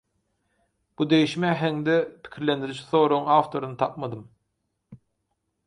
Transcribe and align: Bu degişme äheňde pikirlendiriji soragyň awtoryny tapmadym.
Bu 0.97 1.05
degişme 1.09 1.47
äheňde 1.55 1.95
pikirlendiriji 2.23 2.83
soragyň 2.91 3.25
awtoryny 3.37 3.77
tapmadym. 3.81 4.23